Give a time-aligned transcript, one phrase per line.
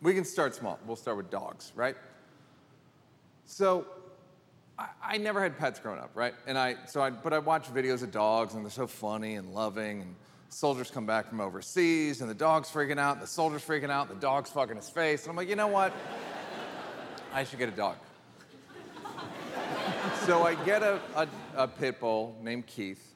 [0.00, 0.78] We can start small.
[0.86, 1.96] We'll start with dogs, right?
[3.46, 3.86] So
[4.78, 6.34] I, I never had pets growing up, right?
[6.46, 9.52] And I so I but I watch videos of dogs and they're so funny and
[9.52, 10.14] loving and
[10.50, 14.14] soldiers come back from overseas and the dog's freaking out, the soldier's freaking out, the
[14.14, 15.22] dog's fucking his face.
[15.22, 15.92] And I'm like, you know what?
[17.32, 17.96] I should get a dog.
[20.26, 23.14] so I get a, a, a pit bull named Keith.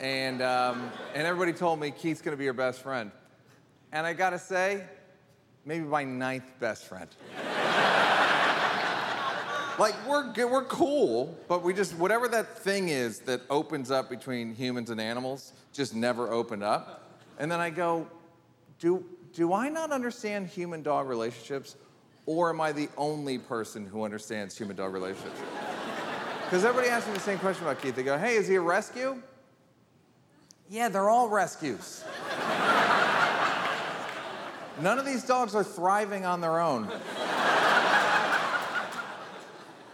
[0.00, 3.10] And, um, and everybody told me Keith's gonna be your best friend.
[3.92, 4.84] And I gotta say,
[5.64, 7.08] maybe my ninth best friend.
[9.78, 14.54] like we're we're cool, but we just whatever that thing is that opens up between
[14.54, 17.02] humans and animals just never opened up.
[17.38, 18.06] And then I go,
[18.78, 21.76] do do I not understand human dog relationships,
[22.26, 25.40] or am I the only person who understands human dog relationships?
[26.44, 27.96] Because everybody asks me the same question about Keith.
[27.96, 29.20] They go, hey, is he a rescue?
[30.68, 32.04] Yeah, they're all rescues.
[34.80, 36.90] None of these dogs are thriving on their own.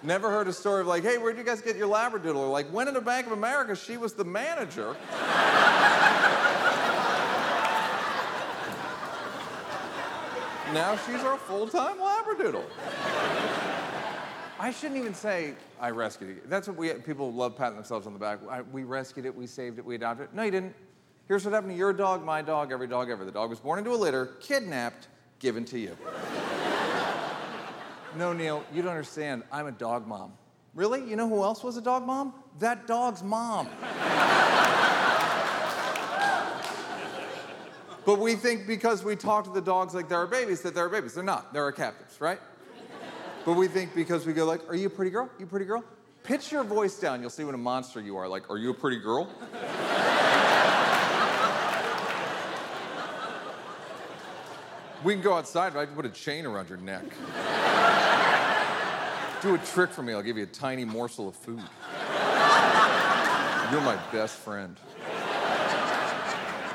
[0.02, 2.36] Never heard a story of like, hey, where'd you guys get your Labradoodle?
[2.36, 4.96] Or like, when in Bank of America, she was the manager.
[10.72, 12.64] now she's our full-time Labradoodle.
[14.58, 16.48] I shouldn't even say I rescued it.
[16.48, 18.40] That's what we people love patting themselves on the back.
[18.48, 20.34] I, we rescued it, we saved it, we adopted it.
[20.34, 20.74] No, you didn't.
[21.30, 23.24] Here's what happened to your dog, my dog, every dog ever.
[23.24, 25.06] The dog was born into a litter, kidnapped,
[25.38, 25.96] given to you.
[28.16, 29.44] no, Neal, you don't understand.
[29.52, 30.32] I'm a dog mom.
[30.74, 31.08] Really?
[31.08, 32.34] You know who else was a dog mom?
[32.58, 33.68] That dog's mom.
[38.04, 40.88] but we think because we talk to the dogs like they're our babies that they're
[40.88, 41.14] babies.
[41.14, 41.52] They're not.
[41.52, 42.40] They're our captives, right?
[43.44, 45.30] But we think because we go like, "Are you a pretty girl?
[45.38, 45.84] You a pretty girl?"
[46.24, 47.20] Pitch your voice down.
[47.20, 48.26] You'll see what a monster you are.
[48.26, 49.28] Like, "Are you a pretty girl?"
[55.02, 57.04] We can go outside, but I can put a chain around your neck.
[59.40, 60.12] Do a trick for me.
[60.12, 61.62] I'll give you a tiny morsel of food.
[63.72, 64.76] You're my best friend.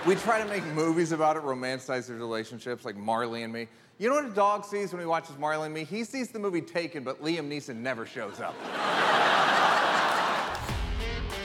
[0.07, 3.67] We try to make movies about it, romanticize their relationships, like Marley and me.
[3.97, 5.83] You know what a dog sees when he watches Marley and me?
[5.83, 8.55] He sees the movie Taken, but Liam Neeson never shows up.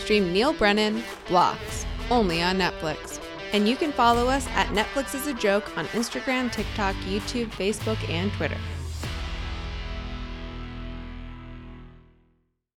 [0.00, 3.19] Stream Neal Brennan, Blocks, only on Netflix.
[3.52, 7.98] And you can follow us at Netflix is a Joke on Instagram, TikTok, YouTube, Facebook,
[8.08, 8.58] and Twitter.